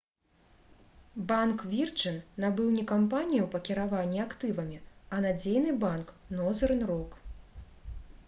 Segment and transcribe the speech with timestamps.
[1.31, 4.79] банк «вірджын» набыў не кампанію па кіраванні актывамі
[5.17, 6.07] а надзейны банк
[6.39, 7.11] «нозэрн рок»